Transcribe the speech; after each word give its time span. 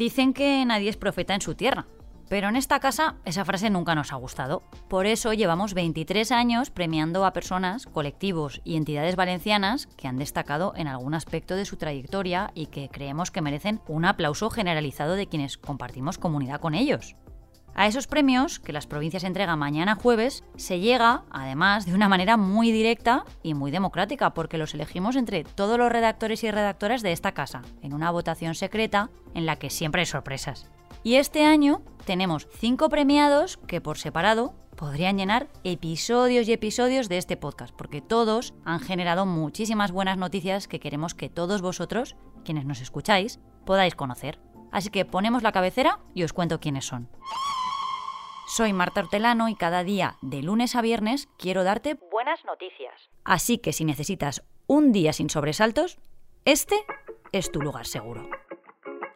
Dicen 0.00 0.32
que 0.32 0.64
nadie 0.64 0.88
es 0.88 0.96
profeta 0.96 1.34
en 1.34 1.42
su 1.42 1.54
tierra, 1.54 1.86
pero 2.30 2.48
en 2.48 2.56
esta 2.56 2.80
casa 2.80 3.16
esa 3.24 3.44
frase 3.44 3.68
nunca 3.70 3.94
nos 3.94 4.12
ha 4.12 4.16
gustado. 4.16 4.62
Por 4.88 5.04
eso 5.04 5.34
llevamos 5.34 5.74
23 5.74 6.32
años 6.32 6.70
premiando 6.70 7.26
a 7.26 7.32
personas, 7.32 7.86
colectivos 7.86 8.62
y 8.64 8.76
entidades 8.76 9.16
valencianas 9.16 9.88
que 9.98 10.08
han 10.08 10.16
destacado 10.16 10.72
en 10.76 10.88
algún 10.88 11.12
aspecto 11.12 11.54
de 11.54 11.64
su 11.64 11.76
trayectoria 11.76 12.50
y 12.54 12.66
que 12.66 12.88
creemos 12.88 13.30
que 13.30 13.42
merecen 13.42 13.82
un 13.88 14.04
aplauso 14.04 14.48
generalizado 14.48 15.16
de 15.16 15.26
quienes 15.26 15.58
compartimos 15.58 16.18
comunidad 16.18 16.60
con 16.60 16.74
ellos. 16.74 17.16
A 17.74 17.86
esos 17.86 18.06
premios, 18.06 18.58
que 18.58 18.72
las 18.72 18.86
provincias 18.86 19.24
entregan 19.24 19.58
mañana 19.58 19.94
jueves, 19.94 20.44
se 20.56 20.80
llega, 20.80 21.24
además, 21.30 21.86
de 21.86 21.94
una 21.94 22.08
manera 22.08 22.36
muy 22.36 22.72
directa 22.72 23.24
y 23.42 23.54
muy 23.54 23.70
democrática, 23.70 24.34
porque 24.34 24.58
los 24.58 24.74
elegimos 24.74 25.16
entre 25.16 25.44
todos 25.44 25.78
los 25.78 25.90
redactores 25.90 26.44
y 26.44 26.50
redactoras 26.50 27.02
de 27.02 27.12
esta 27.12 27.32
casa, 27.32 27.62
en 27.82 27.94
una 27.94 28.10
votación 28.10 28.54
secreta 28.54 29.10
en 29.34 29.46
la 29.46 29.56
que 29.56 29.70
siempre 29.70 30.02
hay 30.02 30.06
sorpresas. 30.06 30.70
Y 31.02 31.14
este 31.14 31.44
año 31.44 31.82
tenemos 32.04 32.48
cinco 32.58 32.88
premiados 32.88 33.56
que 33.66 33.80
por 33.80 33.96
separado 33.96 34.54
podrían 34.76 35.16
llenar 35.16 35.48
episodios 35.64 36.48
y 36.48 36.52
episodios 36.52 37.08
de 37.08 37.18
este 37.18 37.36
podcast, 37.36 37.74
porque 37.74 38.00
todos 38.00 38.54
han 38.64 38.80
generado 38.80 39.26
muchísimas 39.26 39.92
buenas 39.92 40.18
noticias 40.18 40.68
que 40.68 40.80
queremos 40.80 41.14
que 41.14 41.28
todos 41.28 41.62
vosotros, 41.62 42.16
quienes 42.44 42.64
nos 42.64 42.80
escucháis, 42.80 43.40
podáis 43.64 43.94
conocer. 43.94 44.38
Así 44.72 44.90
que 44.90 45.04
ponemos 45.04 45.42
la 45.42 45.52
cabecera 45.52 46.00
y 46.14 46.22
os 46.22 46.32
cuento 46.32 46.60
quiénes 46.60 46.86
son. 46.86 47.08
Soy 48.52 48.72
Marta 48.72 49.02
Hortelano 49.02 49.48
y 49.48 49.54
cada 49.54 49.84
día, 49.84 50.16
de 50.22 50.42
lunes 50.42 50.74
a 50.74 50.82
viernes, 50.82 51.28
quiero 51.38 51.62
darte 51.62 51.94
buenas 52.10 52.44
noticias. 52.44 53.08
Así 53.22 53.58
que 53.58 53.72
si 53.72 53.84
necesitas 53.84 54.42
un 54.66 54.90
día 54.90 55.12
sin 55.12 55.30
sobresaltos, 55.30 55.98
este 56.44 56.74
es 57.30 57.52
tu 57.52 57.60
lugar 57.60 57.86
seguro. 57.86 58.28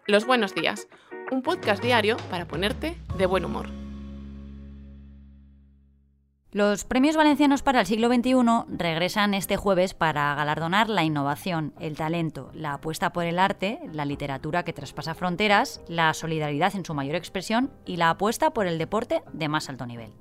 Los 0.06 0.24
buenos 0.24 0.54
días 0.54 0.86
un 1.32 1.42
podcast 1.42 1.82
diario 1.82 2.16
para 2.30 2.46
ponerte 2.46 2.96
de 3.18 3.26
buen 3.26 3.44
humor. 3.44 3.83
Los 6.54 6.84
premios 6.84 7.16
valencianos 7.16 7.64
para 7.64 7.80
el 7.80 7.86
siglo 7.86 8.06
XXI 8.06 8.76
regresan 8.78 9.34
este 9.34 9.56
jueves 9.56 9.92
para 9.92 10.36
galardonar 10.36 10.88
la 10.88 11.02
innovación, 11.02 11.74
el 11.80 11.96
talento, 11.96 12.52
la 12.54 12.74
apuesta 12.74 13.12
por 13.12 13.24
el 13.24 13.40
arte, 13.40 13.80
la 13.92 14.04
literatura 14.04 14.62
que 14.62 14.72
traspasa 14.72 15.16
fronteras, 15.16 15.80
la 15.88 16.14
solidaridad 16.14 16.76
en 16.76 16.84
su 16.84 16.94
mayor 16.94 17.16
expresión 17.16 17.72
y 17.84 17.96
la 17.96 18.10
apuesta 18.10 18.52
por 18.52 18.68
el 18.68 18.78
deporte 18.78 19.24
de 19.32 19.48
más 19.48 19.68
alto 19.68 19.84
nivel. 19.84 20.12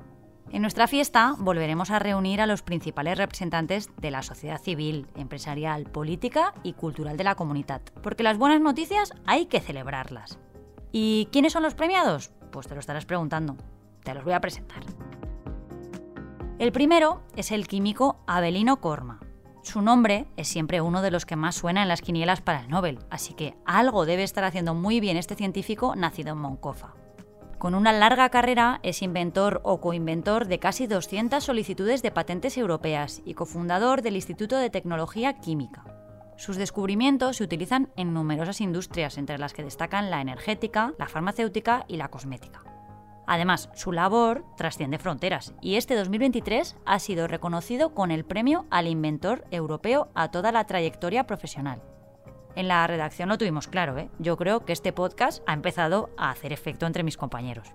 En 0.50 0.64
nuestra 0.64 0.88
fiesta 0.88 1.36
volveremos 1.38 1.92
a 1.92 2.00
reunir 2.00 2.42
a 2.42 2.48
los 2.48 2.64
principales 2.64 3.20
representantes 3.20 3.92
de 3.98 4.10
la 4.10 4.24
sociedad 4.24 4.60
civil, 4.60 5.06
empresarial, 5.14 5.84
política 5.84 6.56
y 6.64 6.74
cultural 6.74 7.16
de 7.16 7.26
la 7.26 7.36
comunidad, 7.36 7.84
porque 8.02 8.24
las 8.24 8.40
buenas 8.40 8.60
noticias 8.60 9.14
hay 9.28 9.46
que 9.46 9.60
celebrarlas. 9.60 10.40
¿Y 10.92 11.30
quiénes 11.32 11.54
son 11.54 11.62
los 11.62 11.76
premiados? 11.76 12.32
Pues 12.52 12.68
te 12.68 12.74
lo 12.74 12.80
estarás 12.80 13.06
preguntando. 13.06 13.56
Te 14.04 14.16
los 14.16 14.24
voy 14.24 14.34
a 14.34 14.42
presentar. 14.42 14.84
El 16.64 16.72
primero 16.72 17.22
es 17.36 17.52
el 17.52 17.68
químico 17.68 18.24
Abelino 18.26 18.80
Corma. 18.80 19.20
Su 19.64 19.82
nombre 19.82 20.28
es 20.38 20.48
siempre 20.48 20.80
uno 20.80 21.02
de 21.02 21.12
los 21.12 21.26
que 21.26 21.36
más 21.36 21.56
suena 21.56 21.82
en 21.82 21.90
las 21.90 22.02
quinielas 22.02 22.40
para 22.40 22.62
el 22.62 22.70
Nobel, 22.70 23.00
así 23.10 23.34
que 23.34 23.58
algo 23.66 24.06
debe 24.06 24.24
estar 24.24 24.46
haciendo 24.46 24.74
muy 24.74 25.02
bien 25.02 25.18
este 25.18 25.36
científico 25.36 25.94
nacido 25.98 26.32
en 26.32 26.38
Moncofa. 26.38 26.94
Con 27.58 27.76
una 27.76 27.92
larga 27.92 28.30
carrera 28.30 28.80
es 28.82 29.02
inventor 29.02 29.60
o 29.66 29.82
coinventor 29.82 30.48
de 30.48 30.60
casi 30.60 30.88
200 30.88 31.44
solicitudes 31.44 32.02
de 32.02 32.12
patentes 32.12 32.58
europeas 32.58 33.22
y 33.26 33.34
cofundador 33.34 34.02
del 34.02 34.16
Instituto 34.16 34.56
de 34.56 34.70
Tecnología 34.70 35.42
Química. 35.42 35.84
Sus 36.38 36.56
descubrimientos 36.56 37.36
se 37.36 37.44
utilizan 37.44 37.92
en 37.98 38.14
numerosas 38.14 38.62
industrias, 38.62 39.18
entre 39.18 39.38
las 39.38 39.52
que 39.52 39.66
destacan 39.66 40.10
la 40.10 40.22
energética, 40.22 40.94
la 40.98 41.10
farmacéutica 41.10 41.84
y 41.90 41.98
la 41.98 42.08
cosmética. 42.08 42.73
Además, 43.26 43.70
su 43.76 43.92
labor 43.92 44.44
trasciende 44.58 44.98
fronteras 44.98 45.54
y 45.62 45.76
este 45.76 45.96
2023 45.96 46.76
ha 46.86 47.00
sido 47.00 47.28
reconocido 47.28 47.94
con 47.94 48.12
el 48.12 48.26
premio 48.26 48.66
al 48.70 48.88
inventor 48.88 49.46
europeo 49.52 50.10
a 50.14 50.32
toda 50.32 50.52
la 50.52 50.66
trayectoria 50.66 51.26
profesional. 51.26 51.82
En 52.56 52.68
la 52.68 52.86
redacción 52.86 53.30
lo 53.30 53.38
tuvimos 53.38 53.68
claro, 53.68 53.98
¿eh? 53.98 54.10
yo 54.20 54.38
creo 54.38 54.66
que 54.66 54.74
este 54.74 54.94
podcast 54.94 55.42
ha 55.48 55.54
empezado 55.54 56.10
a 56.18 56.30
hacer 56.30 56.54
efecto 56.54 56.86
entre 56.86 57.04
mis 57.04 57.18
compañeros. 57.18 57.74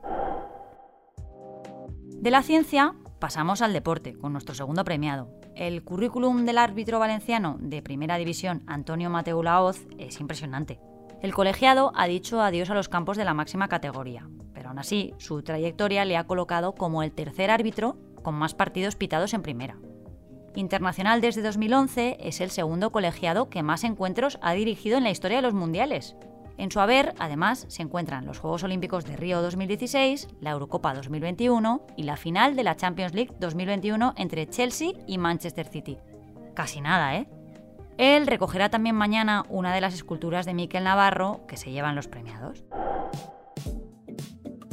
De 2.06 2.30
la 2.30 2.42
ciencia 2.42 2.94
pasamos 3.18 3.62
al 3.62 3.72
deporte, 3.72 4.16
con 4.16 4.32
nuestro 4.32 4.54
segundo 4.54 4.84
premiado, 4.84 5.30
el 5.56 5.82
currículum 5.82 6.44
del 6.44 6.58
árbitro 6.58 6.98
valenciano 6.98 7.56
de 7.60 7.82
Primera 7.82 8.16
División, 8.16 8.62
Antonio 8.66 9.10
Mateo 9.10 9.42
Laoz, 9.42 9.86
es 9.98 10.20
impresionante. 10.20 10.80
El 11.22 11.34
colegiado 11.34 11.92
ha 11.94 12.06
dicho 12.06 12.40
adiós 12.40 12.70
a 12.70 12.74
los 12.74 12.88
campos 12.88 13.16
de 13.16 13.24
la 13.24 13.34
máxima 13.34 13.68
categoría, 13.68 14.28
pero 14.54 14.68
aún 14.68 14.78
así 14.78 15.14
su 15.18 15.42
trayectoria 15.42 16.04
le 16.04 16.16
ha 16.16 16.26
colocado 16.26 16.74
como 16.74 17.02
el 17.02 17.12
tercer 17.12 17.50
árbitro 17.50 17.96
con 18.22 18.34
más 18.34 18.54
partidos 18.54 18.96
pitados 18.96 19.34
en 19.34 19.42
primera. 19.42 19.78
Internacional 20.54 21.20
desde 21.20 21.42
2011 21.42 22.18
es 22.20 22.40
el 22.40 22.50
segundo 22.50 22.90
colegiado 22.90 23.48
que 23.48 23.62
más 23.62 23.84
encuentros 23.84 24.38
ha 24.42 24.52
dirigido 24.52 24.96
en 24.96 25.04
la 25.04 25.10
historia 25.10 25.38
de 25.38 25.42
los 25.42 25.54
mundiales, 25.54 26.16
en 26.58 26.72
su 26.72 26.80
haber, 26.80 27.14
además, 27.20 27.66
se 27.68 27.82
encuentran 27.82 28.26
los 28.26 28.40
Juegos 28.40 28.64
Olímpicos 28.64 29.04
de 29.04 29.16
Río 29.16 29.40
2016, 29.40 30.26
la 30.40 30.50
Eurocopa 30.50 30.92
2021 30.92 31.86
y 31.96 32.02
la 32.02 32.16
final 32.16 32.56
de 32.56 32.64
la 32.64 32.74
Champions 32.74 33.14
League 33.14 33.32
2021 33.38 34.14
entre 34.16 34.48
Chelsea 34.48 34.90
y 35.06 35.18
Manchester 35.18 35.68
City. 35.68 35.98
Casi 36.54 36.80
nada, 36.80 37.16
¿eh? 37.16 37.28
Él 37.98 38.26
recogerá 38.26 38.70
también 38.70 38.96
mañana 38.96 39.44
una 39.48 39.74
de 39.74 39.82
las 39.82 39.92
esculturas 39.92 40.46
de 40.46 40.54
Miquel 40.54 40.84
Navarro 40.84 41.40
que 41.46 41.56
se 41.56 41.70
llevan 41.70 41.96
los 41.96 42.08
premiados. 42.08 42.64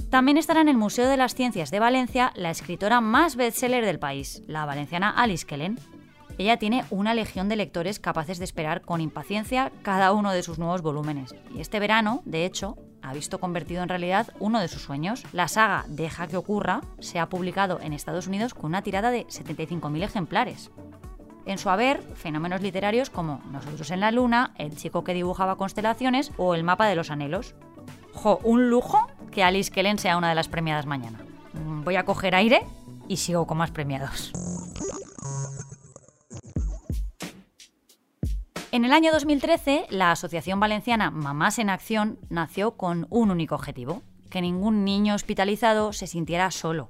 También 0.09 0.37
estará 0.37 0.61
en 0.61 0.69
el 0.69 0.77
Museo 0.77 1.09
de 1.09 1.17
las 1.17 1.35
Ciencias 1.35 1.71
de 1.71 1.79
Valencia 1.79 2.31
la 2.35 2.51
escritora 2.51 3.01
más 3.01 3.35
bestseller 3.35 3.83
del 3.83 3.99
país, 3.99 4.43
la 4.47 4.65
valenciana 4.65 5.09
Alice 5.09 5.45
Kellen, 5.45 5.77
ella 6.37 6.57
tiene 6.57 6.83
una 6.89 7.13
legión 7.13 7.47
de 7.47 7.55
lectores 7.55 7.99
capaces 7.99 8.39
de 8.39 8.45
esperar 8.45 8.81
con 8.81 8.99
impaciencia 8.99 9.71
cada 9.83 10.11
uno 10.11 10.31
de 10.31 10.43
sus 10.43 10.59
nuevos 10.59 10.81
volúmenes. 10.81 11.33
Y 11.53 11.61
este 11.61 11.79
verano, 11.79 12.21
de 12.25 12.45
hecho, 12.45 12.77
ha 13.01 13.13
visto 13.13 13.39
convertido 13.39 13.83
en 13.83 13.89
realidad 13.89 14.27
uno 14.39 14.59
de 14.59 14.67
sus 14.67 14.81
sueños. 14.81 15.23
La 15.31 15.47
saga 15.47 15.85
Deja 15.87 16.27
que 16.27 16.37
ocurra 16.37 16.81
se 16.99 17.19
ha 17.19 17.29
publicado 17.29 17.79
en 17.81 17.93
Estados 17.93 18.27
Unidos 18.27 18.53
con 18.53 18.65
una 18.65 18.81
tirada 18.81 19.11
de 19.11 19.25
75.000 19.27 20.03
ejemplares. 20.03 20.71
En 21.45 21.57
su 21.59 21.69
haber, 21.69 22.01
fenómenos 22.16 22.61
literarios 22.61 23.09
como 23.09 23.41
Nosotros 23.51 23.91
en 23.91 24.00
la 24.00 24.11
Luna, 24.11 24.53
El 24.57 24.75
chico 24.75 25.03
que 25.03 25.13
dibujaba 25.13 25.57
constelaciones 25.57 26.31
o 26.38 26.56
El 26.56 26.63
mapa 26.63 26.88
de 26.88 26.95
los 26.95 27.11
anhelos. 27.11 27.56
Un 28.44 28.69
lujo 28.69 29.06
que 29.31 29.44
Alice 29.44 29.72
Kellen 29.72 30.00
sea 30.00 30.17
una 30.17 30.29
de 30.29 30.35
las 30.35 30.47
premiadas 30.47 30.88
mañana. 30.88 31.19
Mm, 31.53 31.84
voy 31.84 31.97
a 31.97 32.05
coger 32.05 32.34
aire 32.34 32.66
y 33.07 33.17
sigo 33.17 33.45
con 33.45 33.59
más 33.59 33.72
premiados. 33.72 34.31
En 38.72 38.84
el 38.84 38.91
año 38.91 39.11
2013, 39.11 39.85
la 39.89 40.11
Asociación 40.11 40.59
Valenciana 40.59 41.11
Mamás 41.11 41.59
en 41.59 41.69
Acción 41.69 42.19
nació 42.29 42.72
con 42.72 43.07
un 43.09 43.31
único 43.31 43.55
objetivo, 43.55 44.01
que 44.29 44.41
ningún 44.41 44.84
niño 44.84 45.16
hospitalizado 45.16 45.94
se 45.94 46.07
sintiera 46.07 46.51
solo. 46.51 46.89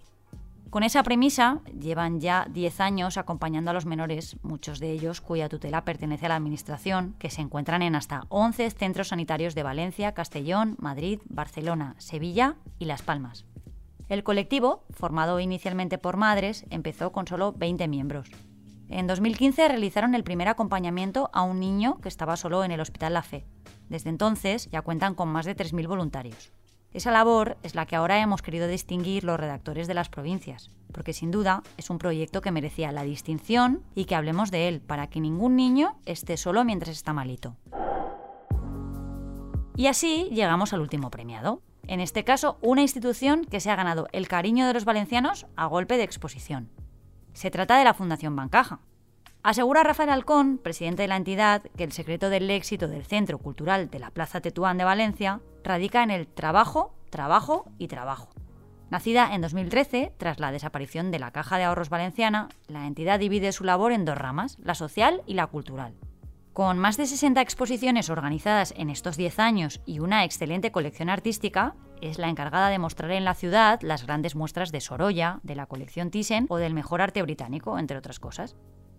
Con 0.70 0.84
esa 0.84 1.04
premisa, 1.04 1.62
llevan 1.80 2.20
ya 2.20 2.48
10 2.50 2.80
años 2.82 3.18
acompañando 3.18 3.72
a 3.72 3.74
los 3.74 3.86
menores, 3.86 4.36
muchos 4.44 4.80
de 4.80 4.92
ellos 4.92 5.22
cuya 5.22 5.48
tutela 5.48 5.86
pertenece 5.86 6.26
a 6.26 6.30
la 6.30 6.36
Administración, 6.36 7.16
que 7.18 7.30
se 7.30 7.42
encuentran 7.42 7.82
en 7.82 7.96
hasta 7.96 8.24
11 8.30 8.72
centros 8.72 9.10
sanitarios 9.10 9.56
de 9.56 9.64
Valencia, 9.64 10.14
Castellón, 10.14 10.76
Madrid, 10.80 11.20
Barcelona, 11.30 11.96
Sevilla 11.98 12.56
y 12.78 12.86
Las 12.86 13.04
Palmas. 13.04 13.46
El 14.10 14.24
colectivo, 14.24 14.84
formado 14.92 15.40
inicialmente 15.40 15.98
por 15.98 16.18
madres, 16.18 16.66
empezó 16.70 17.12
con 17.12 17.26
solo 17.26 17.54
20 17.54 17.88
miembros. 17.88 18.30
En 18.90 19.08
2015 19.08 19.68
realizaron 19.68 20.14
el 20.14 20.24
primer 20.24 20.48
acompañamiento 20.48 21.30
a 21.34 21.42
un 21.42 21.60
niño 21.60 22.00
que 22.02 22.10
estaba 22.10 22.38
solo 22.38 22.64
en 22.64 22.72
el 22.72 22.82
Hospital 22.82 23.14
La 23.14 23.24
Fe. 23.24 23.46
Desde 23.90 24.10
entonces 24.10 24.70
ya 24.72 24.82
cuentan 24.82 25.16
con 25.16 25.30
más 25.30 25.46
de 25.46 25.56
3.000 25.56 25.88
voluntarios. 25.88 26.52
Esa 26.96 27.12
labor 27.12 27.58
es 27.62 27.76
la 27.76 27.86
que 27.86 27.98
ahora 27.98 28.22
hemos 28.22 28.42
querido 28.42 28.70
distinguir 28.70 29.26
los 29.26 29.38
redactores 29.38 29.86
de 29.90 29.94
las 29.94 30.08
provincias, 30.08 30.70
porque 30.94 31.12
sin 31.12 31.30
duda 31.30 31.62
es 31.76 31.90
un 31.90 31.98
proyecto 31.98 32.40
que 32.40 32.54
merecía 32.54 32.94
la 32.94 33.04
distinción 33.04 33.84
y 33.96 34.06
que 34.06 34.16
hablemos 34.16 34.50
de 34.50 34.70
él 34.70 34.80
para 34.80 35.08
que 35.08 35.20
ningún 35.20 35.58
niño 35.58 35.98
esté 36.06 36.38
solo 36.38 36.64
mientras 36.64 36.96
está 36.96 37.12
malito. 37.12 37.58
Y 39.76 39.88
así 39.88 40.30
llegamos 40.32 40.72
al 40.72 40.80
último 40.80 41.12
premiado. 41.12 41.62
En 41.86 42.00
este 42.00 42.24
caso, 42.24 42.58
una 42.62 42.82
institución 42.82 43.44
que 43.44 43.60
se 43.60 43.70
ha 43.70 43.76
ganado 43.76 44.08
el 44.14 44.30
cariño 44.30 44.66
de 44.66 44.74
los 44.74 44.86
valencianos 44.86 45.48
a 45.58 45.66
golpe 45.66 45.98
de 45.98 46.04
exposición. 46.04 46.70
Se 47.34 47.52
trata 47.52 47.78
de 47.78 47.84
la 47.84 47.94
Fundación 47.94 48.38
Bancaja. 48.38 48.80
Asegura 49.46 49.84
Rafael 49.84 50.10
Alcón, 50.10 50.58
presidente 50.58 51.04
de 51.04 51.08
la 51.08 51.18
entidad, 51.18 51.62
que 51.78 51.84
el 51.84 51.92
secreto 51.92 52.32
del 52.32 52.50
éxito 52.50 52.88
del 52.88 53.06
Centro 53.06 53.38
Cultural 53.38 53.92
de 53.92 54.00
la 54.00 54.10
Plaza 54.10 54.42
Tetuán 54.42 54.80
de 54.80 54.86
Valencia 54.86 55.40
radica 55.64 56.02
en 56.02 56.10
el 56.10 56.26
trabajo, 56.26 56.96
trabajo 57.12 57.70
y 57.78 57.88
trabajo. 57.88 58.32
Nacida 58.90 59.36
en 59.36 59.42
2013, 59.42 60.14
tras 60.18 60.40
la 60.40 60.52
desaparición 60.52 61.12
de 61.12 61.20
la 61.20 61.30
Caja 61.30 61.60
de 61.60 61.66
Ahorros 61.66 61.90
Valenciana, 61.90 62.50
la 62.68 62.88
entidad 62.88 63.20
divide 63.20 63.52
su 63.52 63.64
labor 63.64 63.92
en 63.92 64.04
dos 64.04 64.18
ramas, 64.18 64.58
la 64.64 64.74
social 64.74 65.22
y 65.28 65.36
la 65.36 65.46
cultural. 65.46 65.94
Con 66.54 66.80
más 66.80 66.98
de 66.98 67.06
60 67.06 67.40
exposiciones 67.40 68.10
organizadas 68.10 68.74
en 68.76 68.90
estos 68.90 69.16
10 69.16 69.38
años 69.38 69.80
y 69.86 70.00
una 70.00 70.24
excelente 70.24 70.72
colección 70.72 71.08
artística, 71.08 71.76
es 72.02 72.18
la 72.18 72.30
encargada 72.30 72.70
de 72.70 72.80
mostrar 72.80 73.12
en 73.12 73.26
la 73.26 73.36
ciudad 73.36 73.80
las 73.84 74.08
grandes 74.08 74.36
muestras 74.36 74.72
de 74.72 74.82
Sorolla, 74.82 75.40
de 75.44 75.54
la 75.54 75.68
colección 75.68 76.10
Thyssen 76.10 76.48
o 76.50 76.58
del 76.58 76.74
mejor 76.74 77.04
arte 77.04 77.22
británico, 77.22 77.78
entre 77.78 78.00
otras 78.00 78.20
cosas. 78.20 78.56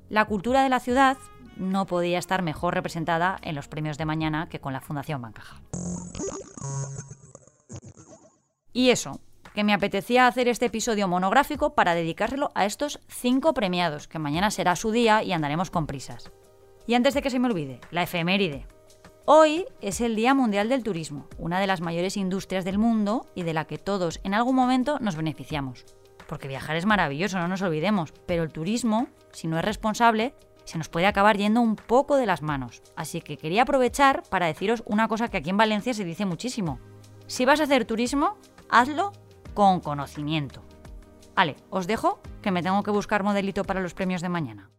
La 0.09 0.25
cultura 0.25 0.63
de 0.63 0.69
la 0.69 0.79
ciudad 0.79 1.19
no 1.57 1.87
podía 1.87 2.19
estar 2.19 2.43
mejor 2.43 2.75
representada 2.75 3.39
en 3.43 3.57
los 3.57 3.67
premios 3.67 3.99
de 3.99 4.05
mañana 4.05 4.49
que 4.49 4.61
con 4.61 4.73
la 4.73 4.81
Fundación 4.81 5.21
Bancaja. 5.21 5.61
Y 8.73 8.91
eso, 8.91 9.21
que 9.55 9.65
me 9.65 9.73
apetecía 9.73 10.27
hacer 10.27 10.49
este 10.49 10.67
episodio 10.67 11.09
monográfico 11.09 11.75
para 11.75 11.95
dedicárselo 11.95 12.53
a 12.55 12.67
estos 12.67 13.01
cinco 13.09 13.53
premiados, 13.53 14.07
que 14.07 14.19
mañana 14.19 14.51
será 14.51 14.77
su 14.77 14.93
día 14.93 15.23
y 15.25 15.33
andaremos 15.33 15.71
con 15.71 15.87
prisas. 15.87 16.31
Y 16.87 16.95
antes 16.95 17.15
de 17.15 17.23
que 17.23 17.31
se 17.31 17.41
me 17.41 17.49
olvide, 17.49 17.81
la 17.91 18.05
efeméride. 18.05 18.67
Hoy 19.25 19.65
es 19.81 20.01
el 20.01 20.15
Día 20.15 20.35
Mundial 20.35 20.69
del 20.69 20.85
Turismo, 20.85 21.27
una 21.37 21.59
de 21.59 21.67
las 21.67 21.81
mayores 21.81 22.17
industrias 22.17 22.65
del 22.65 22.79
mundo 22.79 23.27
y 23.35 23.43
de 23.43 23.55
la 23.55 23.65
que 23.65 23.79
todos 23.79 24.21
en 24.23 24.35
algún 24.35 24.55
momento 24.55 25.01
nos 25.01 25.17
beneficiamos. 25.17 25.85
Porque 26.27 26.49
viajar 26.49 26.77
es 26.77 26.87
maravilloso, 26.87 27.39
no 27.39 27.49
nos 27.49 27.63
olvidemos, 27.63 28.13
pero 28.27 28.43
el 28.43 28.51
turismo, 28.51 29.09
si 29.33 29.47
no 29.47 29.59
es 29.59 29.65
responsable, 29.65 30.35
se 30.65 30.79
nos 30.79 30.89
puede 30.89 31.07
acabar 31.07 31.37
yendo 31.37 31.61
un 31.61 31.77
poco 31.77 32.17
de 32.17 32.27
las 32.27 32.43
manos. 32.43 32.83
Así 32.97 33.21
que 33.21 33.37
quería 33.37 33.63
aprovechar 33.63 34.23
para 34.29 34.47
deciros 34.47 34.83
una 34.87 35.09
cosa 35.09 35.29
que 35.29 35.37
aquí 35.37 35.51
en 35.51 35.57
Valencia 35.57 35.95
se 35.95 36.05
dice 36.05 36.27
muchísimo. 36.27 36.81
Si 37.29 37.45
vas 37.45 37.61
a 37.61 37.65
hacer 37.65 37.85
turismo, 37.85 38.37
hazlo 38.69 39.13
con 39.55 39.81
conocimiento. 39.81 40.63
Vale, 41.35 41.57
os 41.71 41.87
dejo 41.87 42.21
que 42.43 42.51
me 42.51 42.63
tengo 42.63 42.83
que 42.83 42.91
buscar 42.91 43.23
modelito 43.23 43.65
para 43.65 43.81
los 43.81 43.95
premios 43.95 44.23
de 44.23 44.29
mañana. 44.29 44.71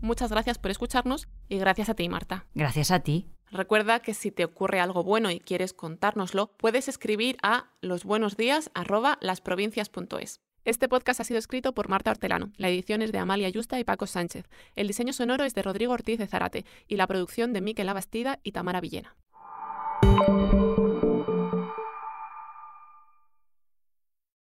Muchas 0.00 0.30
gracias 0.30 0.58
por 0.58 0.70
escucharnos 0.70 1.28
y 1.48 1.58
gracias 1.58 1.88
a 1.88 1.94
ti, 1.94 2.08
Marta. 2.08 2.46
Gracias 2.54 2.90
a 2.90 3.00
ti. 3.00 3.30
Recuerda 3.50 4.00
que 4.00 4.12
si 4.14 4.30
te 4.30 4.44
ocurre 4.44 4.80
algo 4.80 5.04
bueno 5.04 5.30
y 5.30 5.40
quieres 5.40 5.72
contárnoslo, 5.72 6.52
puedes 6.56 6.88
escribir 6.88 7.38
a 7.42 7.70
losbuenosdías@lasprovincias.es. 7.80 10.40
Este 10.64 10.88
podcast 10.88 11.20
ha 11.20 11.24
sido 11.24 11.38
escrito 11.38 11.72
por 11.72 11.88
Marta 11.88 12.10
Hortelano, 12.10 12.52
la 12.56 12.68
edición 12.68 13.00
es 13.00 13.10
de 13.10 13.18
Amalia 13.18 13.48
Yusta 13.48 13.80
y 13.80 13.84
Paco 13.84 14.06
Sánchez, 14.06 14.50
el 14.76 14.86
diseño 14.86 15.14
sonoro 15.14 15.44
es 15.44 15.54
de 15.54 15.62
Rodrigo 15.62 15.94
Ortiz 15.94 16.18
de 16.18 16.26
Zarate 16.26 16.66
y 16.86 16.96
la 16.96 17.06
producción 17.06 17.54
de 17.54 17.62
Miquel 17.62 17.88
Abastida 17.88 18.38
y 18.42 18.52
Tamara 18.52 18.82
Villena. 18.82 19.16